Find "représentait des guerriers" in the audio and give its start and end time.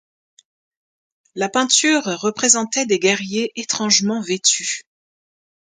2.05-3.51